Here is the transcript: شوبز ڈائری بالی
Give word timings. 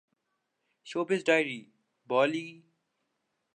شوبز 0.85 1.23
ڈائری 1.25 1.59
بالی 2.09 2.47